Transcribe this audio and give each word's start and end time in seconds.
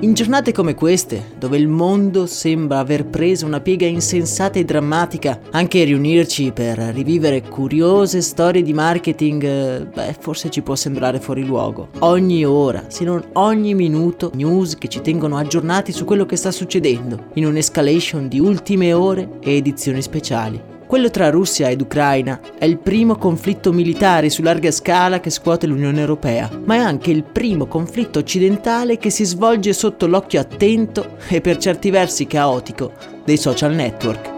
In 0.00 0.12
giornate 0.12 0.52
come 0.52 0.74
queste, 0.74 1.32
dove 1.38 1.56
il 1.56 1.68
mondo 1.68 2.26
sembra 2.26 2.80
aver 2.80 3.06
preso 3.06 3.46
una 3.46 3.60
piega 3.60 3.86
insensata 3.86 4.58
e 4.58 4.64
drammatica, 4.64 5.40
anche 5.52 5.84
riunirci 5.84 6.52
per 6.52 6.76
rivivere 6.76 7.40
curiose 7.40 8.20
storie 8.20 8.62
di 8.62 8.74
marketing, 8.74 9.42
eh, 9.42 9.86
beh, 9.86 10.16
forse 10.20 10.50
ci 10.50 10.60
può 10.60 10.74
sembrare 10.74 11.18
fuori 11.18 11.46
luogo. 11.46 11.88
Ogni 12.00 12.44
ora, 12.44 12.84
se 12.88 13.04
non 13.04 13.24
ogni 13.32 13.74
minuto, 13.74 14.30
news 14.34 14.76
che 14.76 14.88
ci 14.88 15.00
tengono 15.00 15.38
aggiornati 15.38 15.92
su 15.92 16.04
quello 16.04 16.26
che 16.26 16.36
sta 16.36 16.50
succedendo, 16.50 17.28
in 17.34 17.46
un'escalation 17.46 18.28
di 18.28 18.38
ultime 18.38 18.92
ore 18.92 19.38
e 19.40 19.56
edizioni 19.56 20.02
speciali. 20.02 20.74
Quello 20.86 21.10
tra 21.10 21.30
Russia 21.30 21.68
ed 21.68 21.80
Ucraina 21.80 22.40
è 22.56 22.64
il 22.64 22.78
primo 22.78 23.16
conflitto 23.16 23.72
militare 23.72 24.30
su 24.30 24.40
larga 24.40 24.70
scala 24.70 25.18
che 25.18 25.30
scuote 25.30 25.66
l'Unione 25.66 25.98
Europea, 25.98 26.48
ma 26.64 26.76
è 26.76 26.78
anche 26.78 27.10
il 27.10 27.24
primo 27.24 27.66
conflitto 27.66 28.20
occidentale 28.20 28.96
che 28.96 29.10
si 29.10 29.24
svolge 29.24 29.72
sotto 29.72 30.06
l'occhio 30.06 30.38
attento 30.38 31.16
e 31.26 31.40
per 31.40 31.56
certi 31.56 31.90
versi 31.90 32.28
caotico 32.28 32.92
dei 33.24 33.36
social 33.36 33.74
network. 33.74 34.35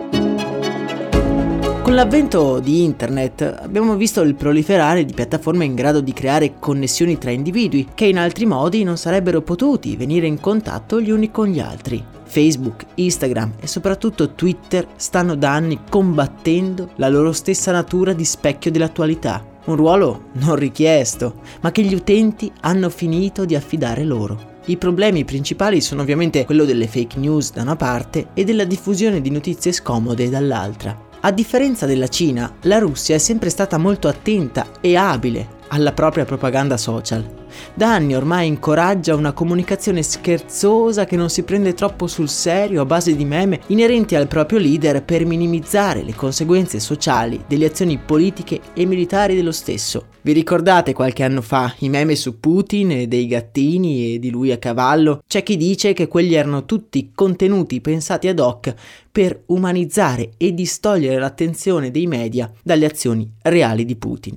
Con 1.89 1.97
l'avvento 1.97 2.61
di 2.61 2.85
Internet 2.85 3.61
abbiamo 3.63 3.97
visto 3.97 4.21
il 4.21 4.35
proliferare 4.35 5.07
di 5.07 5.15
piattaforme 5.15 5.65
in 5.65 5.75
grado 5.75 6.03
di 6.03 6.13
creare 6.13 6.59
connessioni 6.59 7.17
tra 7.17 7.31
individui 7.31 7.89
che 7.95 8.05
in 8.05 8.19
altri 8.19 8.45
modi 8.45 8.83
non 8.83 8.99
sarebbero 8.99 9.41
potuti 9.41 9.97
venire 9.97 10.27
in 10.27 10.39
contatto 10.39 11.01
gli 11.01 11.11
uni 11.11 11.31
con 11.31 11.47
gli 11.47 11.61
altri. 11.61 12.05
Facebook, 12.25 12.85
Instagram 12.97 13.55
e 13.59 13.67
soprattutto 13.67 14.35
Twitter 14.35 14.87
stanno 14.97 15.35
da 15.35 15.55
anni 15.55 15.81
combattendo 15.89 16.91
la 16.97 17.09
loro 17.09 17.33
stessa 17.33 17.73
natura 17.73 18.13
di 18.13 18.27
specchio 18.27 18.71
dell'attualità. 18.71 19.43
Un 19.65 19.77
ruolo 19.77 20.25
non 20.33 20.57
richiesto, 20.57 21.41
ma 21.63 21.73
che 21.73 21.81
gli 21.81 21.95
utenti 21.95 22.53
hanno 22.61 22.91
finito 22.91 23.47
di 23.47 23.55
affidare 23.55 24.05
loro. 24.05 24.57
I 24.67 24.77
problemi 24.77 25.25
principali 25.25 25.81
sono 25.81 26.03
ovviamente 26.03 26.45
quello 26.45 26.67
delle 26.67 26.87
fake 26.87 27.19
news 27.19 27.51
da 27.51 27.63
una 27.63 27.77
parte 27.77 28.29
e 28.35 28.45
della 28.45 28.65
diffusione 28.65 29.23
di 29.23 29.31
notizie 29.31 29.73
scomode 29.73 30.29
dall'altra. 30.29 31.07
A 31.21 31.33
differenza 31.33 31.85
della 31.85 32.07
Cina, 32.07 32.55
la 32.63 32.79
Russia 32.79 33.17
è 33.17 33.19
sempre 33.19 33.51
stata 33.51 33.77
molto 33.77 34.07
attenta 34.07 34.69
e 34.81 34.97
abile 34.97 35.57
alla 35.69 35.93
propria 35.93 36.25
propaganda 36.25 36.77
social. 36.77 37.38
Da 37.75 37.95
anni 37.95 38.15
ormai 38.15 38.47
incoraggia 38.47 39.15
una 39.15 39.33
comunicazione 39.33 40.03
scherzosa 40.03 41.05
che 41.05 41.17
non 41.17 41.31
si 41.31 41.43
prende 41.43 41.75
troppo 41.75 42.07
sul 42.07 42.29
serio 42.29 42.83
a 42.83 42.85
base 42.85 43.15
di 43.15 43.25
meme 43.25 43.61
inerenti 43.69 44.15
al 44.15 44.29
proprio 44.29 44.59
leader 44.59 45.03
per 45.05 45.25
minimizzare 45.25 46.03
le 46.03 46.15
conseguenze 46.15 46.81
sociali 46.81 47.45
delle 47.47 47.67
azioni 47.67 47.99
politiche 47.99 48.61
e 48.75 48.85
militari 48.85 49.35
dello 49.35 49.53
stesso. 49.53 50.07
Vi 50.21 50.33
ricordate 50.33 50.93
qualche 50.93 51.23
anno 51.23 51.41
fa 51.41 51.75
i 51.79 51.89
meme 51.89 52.15
su 52.15 52.39
Putin 52.41 52.91
e 52.91 53.07
dei 53.07 53.27
gattini 53.27 54.15
e 54.15 54.19
di 54.19 54.31
lui 54.31 54.53
a 54.53 54.59
cavallo? 54.59 55.23
C'è 55.27 55.43
chi 55.43 55.57
dice 55.57 55.93
che 55.93 56.09
quelli 56.09 56.35
erano 56.35 56.65
tutti 56.65 57.13
contenuti 57.15 57.81
pensati 57.81 58.29
ad 58.29 58.39
hoc 58.39 58.75
per 59.11 59.43
umanizzare 59.47 60.31
e 60.37 60.53
distogliere 60.53 61.19
l'attenzione 61.19 61.91
dei 61.91 62.07
media 62.07 62.53
dalle 62.63 62.87
azioni 62.87 63.31
reali 63.43 63.85
di 63.85 63.97
Putin. 63.97 64.37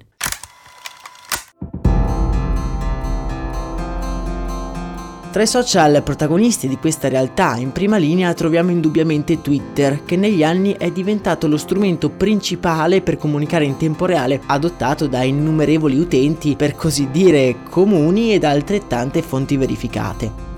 Tra 5.31 5.43
i 5.43 5.47
social 5.47 6.03
protagonisti 6.03 6.67
di 6.67 6.75
questa 6.75 7.07
realtà 7.07 7.55
in 7.55 7.71
prima 7.71 7.95
linea 7.95 8.33
troviamo 8.33 8.69
indubbiamente 8.69 9.39
Twitter, 9.39 10.03
che 10.03 10.17
negli 10.17 10.43
anni 10.43 10.75
è 10.77 10.91
diventato 10.91 11.47
lo 11.47 11.55
strumento 11.55 12.09
principale 12.09 13.01
per 13.01 13.15
comunicare 13.15 13.63
in 13.63 13.77
tempo 13.77 14.05
reale, 14.05 14.41
adottato 14.47 15.07
da 15.07 15.23
innumerevoli 15.23 15.97
utenti, 15.97 16.57
per 16.57 16.75
così 16.75 17.07
dire 17.11 17.59
comuni 17.69 18.33
ed 18.33 18.43
altrettante 18.43 19.21
fonti 19.21 19.55
verificate. 19.55 20.51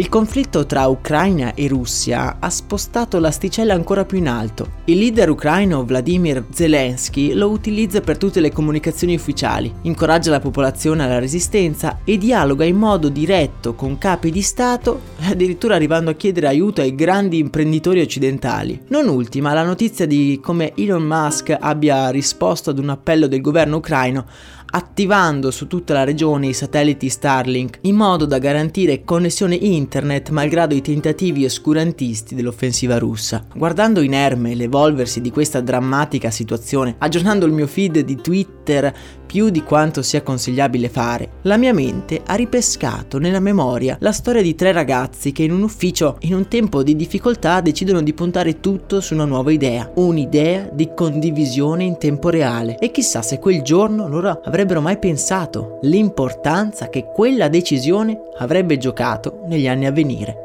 Il 0.00 0.08
conflitto 0.08 0.64
tra 0.64 0.86
Ucraina 0.86 1.52
e 1.52 1.68
Russia 1.68 2.38
ha 2.40 2.48
spostato 2.48 3.18
l'asticella 3.18 3.74
ancora 3.74 4.06
più 4.06 4.16
in 4.16 4.28
alto. 4.28 4.78
Il 4.86 4.96
leader 4.96 5.28
ucraino 5.28 5.84
Vladimir 5.84 6.46
Zelensky 6.50 7.34
lo 7.34 7.50
utilizza 7.50 8.00
per 8.00 8.16
tutte 8.16 8.40
le 8.40 8.50
comunicazioni 8.50 9.14
ufficiali, 9.14 9.70
incoraggia 9.82 10.30
la 10.30 10.40
popolazione 10.40 11.04
alla 11.04 11.18
resistenza 11.18 11.98
e 12.02 12.16
dialoga 12.16 12.64
in 12.64 12.76
modo 12.76 13.10
diretto 13.10 13.74
con 13.74 13.98
capi 13.98 14.30
di 14.30 14.40
Stato, 14.40 15.02
addirittura 15.20 15.74
arrivando 15.74 16.08
a 16.08 16.14
chiedere 16.14 16.46
aiuto 16.46 16.80
ai 16.80 16.94
grandi 16.94 17.36
imprenditori 17.36 18.00
occidentali. 18.00 18.80
Non 18.88 19.06
ultima 19.06 19.52
la 19.52 19.64
notizia 19.64 20.06
di 20.06 20.40
come 20.42 20.72
Elon 20.76 21.02
Musk 21.02 21.54
abbia 21.60 22.08
risposto 22.08 22.70
ad 22.70 22.78
un 22.78 22.88
appello 22.88 23.26
del 23.26 23.42
governo 23.42 23.76
ucraino 23.76 24.24
attivando 24.70 25.50
su 25.50 25.66
tutta 25.66 25.94
la 25.94 26.04
regione 26.04 26.48
i 26.48 26.52
satelliti 26.52 27.08
Starlink 27.08 27.78
in 27.82 27.96
modo 27.96 28.26
da 28.26 28.38
garantire 28.38 29.04
connessione 29.04 29.54
internet 29.54 30.30
malgrado 30.30 30.74
i 30.74 30.80
tentativi 30.82 31.44
oscurantisti 31.44 32.34
dell'offensiva 32.34 32.98
russa. 32.98 33.44
Guardando 33.54 34.00
inerme 34.00 34.54
l'evolversi 34.54 35.20
di 35.20 35.30
questa 35.30 35.60
drammatica 35.60 36.30
situazione, 36.30 36.94
aggiornando 36.98 37.46
il 37.46 37.52
mio 37.52 37.66
feed 37.66 38.00
di 38.00 38.16
Twitter 38.16 38.94
più 39.26 39.48
di 39.48 39.62
quanto 39.62 40.02
sia 40.02 40.22
consigliabile 40.22 40.88
fare, 40.88 41.30
la 41.42 41.56
mia 41.56 41.72
mente 41.72 42.20
ha 42.26 42.34
ripescato 42.34 43.18
nella 43.18 43.38
memoria 43.38 43.96
la 44.00 44.12
storia 44.12 44.42
di 44.42 44.56
tre 44.56 44.72
ragazzi 44.72 45.30
che 45.30 45.44
in 45.44 45.52
un 45.52 45.62
ufficio, 45.62 46.16
in 46.20 46.34
un 46.34 46.48
tempo 46.48 46.82
di 46.82 46.96
difficoltà, 46.96 47.60
decidono 47.60 48.02
di 48.02 48.12
puntare 48.12 48.58
tutto 48.60 49.00
su 49.00 49.14
una 49.14 49.24
nuova 49.24 49.52
idea, 49.52 49.90
un'idea 49.94 50.68
di 50.72 50.90
condivisione 50.94 51.84
in 51.84 51.96
tempo 51.98 52.28
reale. 52.28 52.76
E 52.78 52.90
chissà 52.90 53.22
se 53.22 53.38
quel 53.38 53.62
giorno 53.62 54.08
loro 54.08 54.40
avrebbero 54.44 54.59
mai 54.80 54.98
pensato 54.98 55.78
l'importanza 55.82 56.88
che 56.88 57.10
quella 57.12 57.48
decisione 57.48 58.20
avrebbe 58.38 58.76
giocato 58.78 59.42
negli 59.46 59.66
anni 59.66 59.86
a 59.86 59.92
venire. 59.92 60.44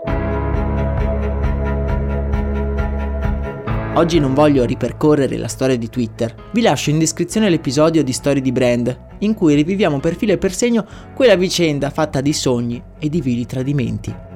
Oggi 3.95 4.19
non 4.19 4.33
voglio 4.33 4.65
ripercorrere 4.65 5.37
la 5.37 5.47
storia 5.47 5.77
di 5.77 5.89
Twitter, 5.89 6.35
vi 6.51 6.61
lascio 6.61 6.89
in 6.89 6.99
descrizione 6.99 7.49
l'episodio 7.49 8.03
di 8.03 8.11
Storie 8.11 8.41
di 8.41 8.51
Brand, 8.51 8.97
in 9.19 9.33
cui 9.33 9.55
riviviamo 9.55 9.99
per 9.99 10.15
filo 10.15 10.33
e 10.33 10.37
per 10.37 10.53
segno 10.53 10.85
quella 11.13 11.35
vicenda 11.35 11.89
fatta 11.89 12.19
di 12.19 12.33
sogni 12.33 12.81
e 12.99 13.07
di 13.07 13.21
vili 13.21 13.45
tradimenti. 13.45 14.34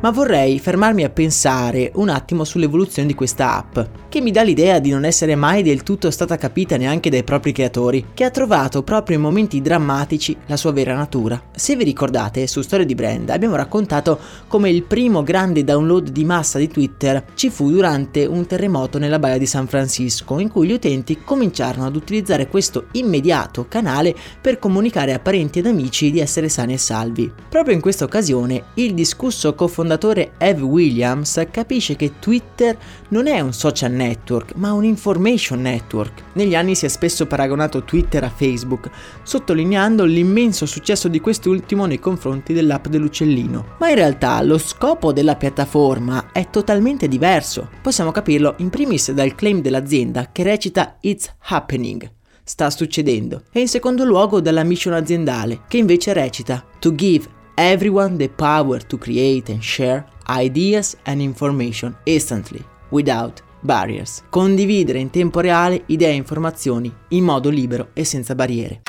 Ma 0.00 0.12
vorrei 0.12 0.60
fermarmi 0.60 1.02
a 1.02 1.10
pensare 1.10 1.90
un 1.96 2.08
attimo 2.08 2.44
sull'evoluzione 2.44 3.08
di 3.08 3.14
questa 3.14 3.56
app, 3.56 3.80
che 4.08 4.20
mi 4.20 4.30
dà 4.30 4.42
l'idea 4.42 4.78
di 4.78 4.90
non 4.90 5.04
essere 5.04 5.34
mai 5.34 5.64
del 5.64 5.82
tutto 5.82 6.12
stata 6.12 6.36
capita 6.36 6.76
neanche 6.76 7.10
dai 7.10 7.24
propri 7.24 7.50
creatori, 7.50 8.06
che 8.14 8.22
ha 8.22 8.30
trovato 8.30 8.84
proprio 8.84 9.16
in 9.16 9.22
momenti 9.22 9.60
drammatici 9.60 10.36
la 10.46 10.56
sua 10.56 10.70
vera 10.70 10.94
natura. 10.94 11.42
Se 11.52 11.74
vi 11.74 11.82
ricordate, 11.82 12.46
su 12.46 12.62
Storia 12.62 12.86
di 12.86 12.94
Brand 12.94 13.28
abbiamo 13.30 13.56
raccontato 13.56 14.20
come 14.46 14.70
il 14.70 14.84
primo 14.84 15.24
grande 15.24 15.64
download 15.64 16.10
di 16.10 16.24
massa 16.24 16.58
di 16.58 16.68
Twitter 16.68 17.24
ci 17.34 17.50
fu 17.50 17.68
durante 17.68 18.24
un 18.24 18.46
terremoto 18.46 18.98
nella 18.98 19.18
baia 19.18 19.36
di 19.36 19.46
San 19.46 19.66
Francisco, 19.66 20.38
in 20.38 20.48
cui 20.48 20.68
gli 20.68 20.72
utenti 20.72 21.22
cominciarono 21.24 21.86
ad 21.86 21.96
utilizzare 21.96 22.46
questo 22.46 22.86
immediato 22.92 23.66
canale 23.66 24.14
per 24.40 24.60
comunicare 24.60 25.12
a 25.12 25.18
parenti 25.18 25.58
ed 25.58 25.66
amici 25.66 26.12
di 26.12 26.20
essere 26.20 26.48
sani 26.48 26.74
e 26.74 26.78
salvi. 26.78 27.32
Proprio 27.48 27.74
in 27.74 27.80
questa 27.80 28.04
occasione, 28.04 28.66
il 28.74 28.94
discusso 28.94 29.54
cofondatore 29.88 30.32
Ev 30.36 30.62
Williams 30.62 31.42
capisce 31.50 31.96
che 31.96 32.18
Twitter 32.18 32.76
non 33.08 33.26
è 33.26 33.40
un 33.40 33.54
social 33.54 33.90
network, 33.90 34.54
ma 34.56 34.72
un 34.72 34.84
information 34.84 35.62
network. 35.62 36.24
Negli 36.34 36.54
anni 36.54 36.74
si 36.74 36.84
è 36.84 36.88
spesso 36.88 37.26
paragonato 37.26 37.84
Twitter 37.84 38.22
a 38.22 38.28
Facebook, 38.28 38.90
sottolineando 39.22 40.04
l'immenso 40.04 40.66
successo 40.66 41.08
di 41.08 41.20
quest'ultimo 41.20 41.86
nei 41.86 41.98
confronti 41.98 42.52
dell'app 42.52 42.88
dell'uccellino. 42.88 43.76
Ma 43.78 43.88
in 43.88 43.94
realtà 43.94 44.42
lo 44.42 44.58
scopo 44.58 45.12
della 45.12 45.36
piattaforma 45.36 46.32
è 46.32 46.50
totalmente 46.50 47.08
diverso. 47.08 47.70
Possiamo 47.80 48.10
capirlo 48.10 48.54
in 48.58 48.68
primis 48.68 49.12
dal 49.12 49.34
claim 49.34 49.62
dell'azienda 49.62 50.28
che 50.30 50.42
recita 50.42 50.98
It's 51.00 51.32
happening 51.44 52.16
sta 52.48 52.70
succedendo, 52.70 53.42
e 53.52 53.60
in 53.60 53.68
secondo 53.68 54.04
luogo 54.04 54.40
dalla 54.40 54.64
mission 54.64 54.94
aziendale, 54.94 55.64
che 55.68 55.76
invece 55.76 56.14
recita 56.14 56.64
To 56.78 56.94
give 56.94 57.28
everyone 57.58 58.16
the 58.16 58.28
power 58.28 58.78
to 58.86 58.96
create 58.96 59.50
and 59.50 59.60
share 59.60 60.06
ideas 60.28 60.96
and 61.06 61.20
information 61.20 61.96
instantly, 62.04 62.64
without 62.90 63.42
barriers. 63.60 64.22
Condividere 64.30 65.00
in 65.00 65.10
tempo 65.10 65.40
reale 65.40 65.82
idee 65.86 66.10
e 66.10 66.14
informazioni 66.14 66.94
in 67.08 67.24
modo 67.24 67.48
libero 67.48 67.88
e 67.94 68.04
senza 68.04 68.36
barriere. 68.36 68.82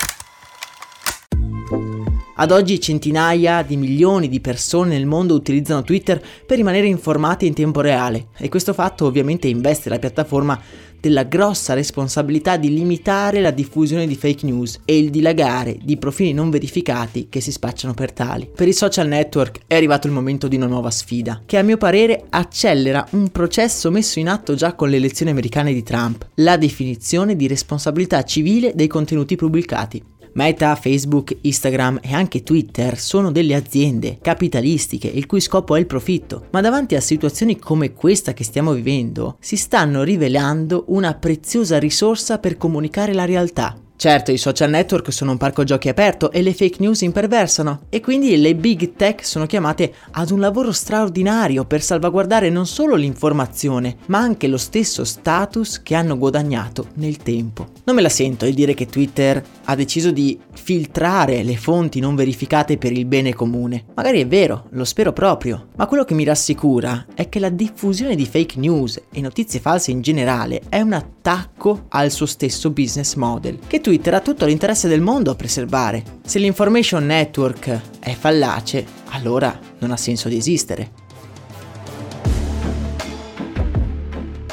Ad 2.42 2.52
oggi 2.52 2.80
centinaia 2.80 3.64
di 3.64 3.76
milioni 3.76 4.30
di 4.30 4.40
persone 4.40 4.92
nel 4.92 5.06
mondo 5.06 5.34
utilizzano 5.34 5.84
Twitter 5.84 6.24
per 6.46 6.56
rimanere 6.56 6.88
informati 6.88 7.46
in 7.46 7.54
tempo 7.54 7.82
reale 7.82 8.28
e 8.38 8.48
questo 8.48 8.72
fatto 8.72 9.06
ovviamente 9.06 9.50
investe 9.50 9.90
la 9.90 10.00
piattaforma 10.00 10.58
della 11.02 11.24
grossa 11.24 11.74
responsabilità 11.74 12.56
di 12.56 12.74
limitare 12.74 13.42
la 13.42 13.52
diffusione 13.52 14.08
di 14.08 14.16
fake 14.16 14.46
news 14.46 14.80
e 14.86 14.98
il 14.98 15.10
dilagare 15.10 15.80
di 15.82 15.98
profili 15.98 16.32
non 16.32 16.50
verificati 16.50 17.28
che 17.28 17.42
si 17.42 17.52
spacciano 17.52 17.94
per 17.94 18.14
tali. 18.14 18.50
Per 18.56 18.70
i 18.70 18.74
social 18.74 19.10
network 19.10 19.60
è 19.68 19.76
arrivato 19.76 20.08
il 20.08 20.14
momento 20.14 20.48
di 20.48 20.56
una 20.56 20.68
nuova 20.68 20.92
sfida, 20.92 21.42
che 21.46 21.58
a 21.58 21.62
mio 21.62 21.76
parere 21.76 22.24
accelera 22.30 23.06
un 23.12 23.28
processo 23.32 23.92
messo 23.92 24.18
in 24.18 24.30
atto 24.30 24.54
già 24.54 24.76
con 24.76 24.90
le 24.90 24.96
elezioni 24.96 25.32
americane 25.32 25.74
di 25.74 25.84
Trump, 25.84 26.26
la 26.36 26.56
definizione 26.56 27.36
di 27.36 27.48
responsabilità 27.48 28.24
civile 28.24 28.72
dei 28.76 28.88
contenuti 28.88 29.36
pubblicati. 29.36 30.04
Meta, 30.34 30.76
Facebook, 30.76 31.36
Instagram 31.42 32.00
e 32.02 32.14
anche 32.14 32.44
Twitter 32.44 32.98
sono 32.98 33.32
delle 33.32 33.56
aziende 33.56 34.20
capitalistiche 34.22 35.08
il 35.08 35.26
cui 35.26 35.42
scopo 35.42 35.76
è 35.76 35.80
il 35.80 35.86
profitto, 35.86 36.46
ma 36.52 36.62
davanti 36.62 36.96
a 36.96 37.02
situazioni 37.02 37.58
come 37.58 37.94
questa 37.94 38.34
che 38.34 38.44
stiamo 38.44 38.74
vivendo 38.74 39.38
si 39.40 39.56
stanno 39.56 40.04
rivelando 40.04 40.86
una 40.88 41.14
preziosa 41.14 41.80
risorsa 41.80 42.38
per 42.40 42.58
comunicare 42.58 43.14
la 43.14 43.26
realtà. 43.26 43.76
Certo, 44.00 44.32
i 44.32 44.38
social 44.38 44.70
network 44.70 45.12
sono 45.12 45.32
un 45.32 45.38
parco 45.38 45.66
giochi 45.66 45.90
aperto 45.90 46.32
e 46.32 46.42
le 46.42 46.54
fake 46.54 46.78
news 46.80 47.02
imperversano 47.02 47.82
e 47.90 48.00
quindi 48.00 48.38
le 48.38 48.56
big 48.56 48.94
tech 48.96 49.26
sono 49.26 49.46
chiamate 49.46 49.94
ad 50.12 50.32
un 50.32 50.40
lavoro 50.40 50.72
straordinario 50.72 51.66
per 51.66 51.82
salvaguardare 51.82 52.50
non 52.50 52.66
solo 52.66 52.96
l'informazione, 52.96 53.98
ma 54.06 54.20
anche 54.20 54.48
lo 54.48 54.56
stesso 54.56 55.04
status 55.04 55.82
che 55.84 55.96
hanno 55.96 56.18
guadagnato 56.18 56.92
nel 56.94 57.18
tempo. 57.18 57.72
Non 57.84 57.98
me 57.98 58.02
la 58.02 58.08
sento 58.08 58.46
di 58.46 58.54
dire 58.54 58.74
che 58.74 58.86
Twitter 58.86 59.44
ha 59.66 59.76
deciso 59.76 60.12
di 60.12 60.40
filtrare 60.54 61.44
le 61.44 61.58
fonti 61.58 62.00
non 62.00 62.16
verificate 62.16 62.78
per 62.78 62.94
il 62.94 63.04
bene 63.04 63.34
comune. 63.34 63.84
Magari 63.96 64.22
è 64.22 64.28
vero, 64.28 64.68
lo 64.70 64.86
spero 64.86 65.12
proprio, 65.12 65.72
ma 65.76 65.88
quello 65.88 66.06
che 66.06 66.14
mi 66.14 66.24
rassicura 66.24 67.06
è 67.14 67.28
che 67.28 67.40
la 67.40 67.50
diffusione 67.50 68.16
di 68.16 68.26
fake 68.26 68.58
news 68.60 69.02
e 69.12 69.20
notizie 69.20 69.60
false 69.60 69.92
in 69.92 70.00
generale 70.00 70.62
è 70.70 70.80
un 70.80 70.94
attacco 70.94 71.88
al 71.90 72.12
suo 72.12 72.26
stesso 72.26 72.70
business 72.70 73.16
model, 73.16 73.60
che 73.68 73.82
Twitter 73.82 73.88
ha 73.94 74.20
tutto 74.20 74.46
l'interesse 74.46 74.88
del 74.88 75.02
mondo 75.02 75.32
a 75.32 75.36
preservare. 75.36 76.04
Se 76.24 76.40
l'information 76.40 77.06
network 77.06 77.82
è 78.00 78.14
fallace, 78.14 78.86
allora 79.10 79.58
non 79.80 79.92
ha 79.92 79.98
senso 79.98 80.30
di 80.30 80.38
esistere. 80.38 80.92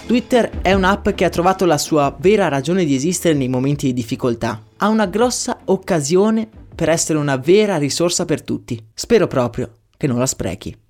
Twitter 0.06 0.60
è 0.62 0.72
un'app 0.72 1.08
che 1.10 1.24
ha 1.24 1.28
trovato 1.28 1.64
la 1.64 1.78
sua 1.78 2.16
vera 2.18 2.48
ragione 2.48 2.84
di 2.84 2.94
esistere 2.94 3.34
nei 3.34 3.48
momenti 3.48 3.86
di 3.86 3.92
difficoltà. 3.92 4.62
Ha 4.76 4.88
una 4.88 5.06
grossa 5.06 5.58
occasione 5.64 6.48
per 6.74 6.88
essere 6.88 7.18
una 7.18 7.36
vera 7.36 7.76
risorsa 7.76 8.24
per 8.24 8.42
tutti. 8.42 8.80
Spero 8.94 9.26
proprio 9.26 9.72
che 9.96 10.06
non 10.06 10.18
la 10.18 10.26
sprechi. 10.26 10.85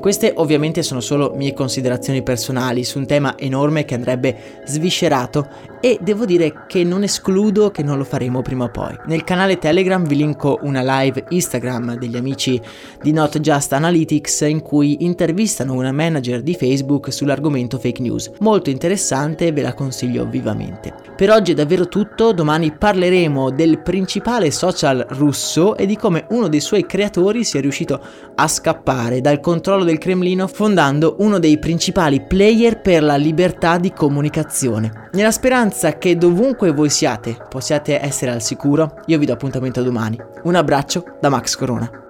Queste 0.00 0.32
ovviamente 0.34 0.82
sono 0.82 1.00
solo 1.00 1.32
mie 1.34 1.52
considerazioni 1.52 2.22
personali 2.22 2.84
su 2.84 2.98
un 2.98 3.06
tema 3.06 3.36
enorme 3.36 3.84
che 3.84 3.94
andrebbe 3.94 4.62
sviscerato 4.64 5.46
e 5.80 5.98
devo 6.00 6.26
dire 6.26 6.64
che 6.66 6.84
non 6.84 7.02
escludo 7.02 7.70
che 7.70 7.82
non 7.82 7.96
lo 7.96 8.04
faremo 8.04 8.42
prima 8.42 8.64
o 8.64 8.70
poi. 8.70 8.94
Nel 9.06 9.24
canale 9.24 9.58
Telegram 9.58 10.06
vi 10.06 10.16
linko 10.16 10.58
una 10.62 10.82
live 10.82 11.24
Instagram 11.30 11.96
degli 11.96 12.16
amici 12.16 12.60
di 13.00 13.12
Not 13.12 13.40
Just 13.40 13.72
Analytics 13.72 14.42
in 14.42 14.60
cui 14.60 15.04
intervistano 15.04 15.72
una 15.72 15.92
manager 15.92 16.42
di 16.42 16.54
Facebook 16.54 17.12
sull'argomento 17.12 17.78
fake 17.78 18.02
news. 18.02 18.30
Molto 18.40 18.68
interessante 18.68 19.50
ve 19.52 19.62
la 19.62 19.72
consiglio 19.72 20.26
vivamente. 20.26 20.92
Per 21.16 21.30
oggi 21.30 21.52
è 21.52 21.54
davvero 21.54 21.88
tutto, 21.88 22.32
domani 22.32 22.72
parleremo 22.72 23.50
del 23.50 23.80
principale 23.80 24.50
social 24.50 25.06
russo 25.10 25.76
e 25.76 25.86
di 25.86 25.96
come 25.96 26.26
uno 26.30 26.48
dei 26.48 26.60
suoi 26.60 26.84
creatori 26.84 27.44
sia 27.44 27.60
riuscito 27.60 28.00
a 28.34 28.48
scappare 28.48 29.20
dal 29.20 29.40
controllo 29.40 29.84
del 29.84 29.98
Cremlino 29.98 30.46
fondando 30.46 31.16
uno 31.20 31.38
dei 31.38 31.58
principali 31.58 32.20
player 32.20 32.80
per 32.80 33.02
la 33.02 33.16
libertà 33.16 33.78
di 33.78 33.92
comunicazione. 33.92 35.08
Nella 35.12 35.30
speranza 35.30 35.69
che 35.98 36.16
dovunque 36.16 36.72
voi 36.72 36.90
siate 36.90 37.36
possiate 37.48 38.00
essere 38.00 38.30
al 38.30 38.42
sicuro, 38.42 39.02
io 39.06 39.18
vi 39.18 39.26
do 39.26 39.32
appuntamento 39.32 39.82
domani. 39.82 40.18
Un 40.42 40.54
abbraccio 40.54 41.04
da 41.20 41.28
Max 41.28 41.56
Corona. 41.56 42.09